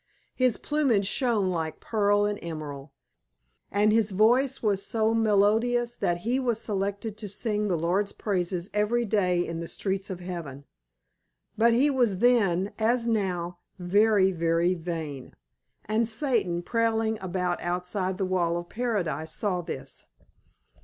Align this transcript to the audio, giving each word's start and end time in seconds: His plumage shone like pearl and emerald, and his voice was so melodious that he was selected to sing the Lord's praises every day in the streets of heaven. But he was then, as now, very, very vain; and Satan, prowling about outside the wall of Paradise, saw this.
His 0.33 0.57
plumage 0.57 1.05
shone 1.05 1.51
like 1.51 1.79
pearl 1.79 2.25
and 2.25 2.39
emerald, 2.41 2.89
and 3.69 3.91
his 3.93 4.09
voice 4.09 4.63
was 4.63 4.83
so 4.83 5.13
melodious 5.13 5.95
that 5.95 6.21
he 6.25 6.39
was 6.39 6.59
selected 6.59 7.17
to 7.19 7.29
sing 7.29 7.67
the 7.67 7.77
Lord's 7.77 8.11
praises 8.11 8.71
every 8.73 9.05
day 9.05 9.45
in 9.45 9.59
the 9.59 9.67
streets 9.67 10.09
of 10.09 10.19
heaven. 10.19 10.65
But 11.55 11.75
he 11.75 11.91
was 11.91 12.17
then, 12.17 12.71
as 12.79 13.05
now, 13.05 13.59
very, 13.77 14.31
very 14.31 14.73
vain; 14.73 15.35
and 15.85 16.09
Satan, 16.09 16.63
prowling 16.63 17.19
about 17.21 17.61
outside 17.61 18.17
the 18.17 18.25
wall 18.25 18.57
of 18.57 18.69
Paradise, 18.69 19.31
saw 19.31 19.61
this. 19.61 20.07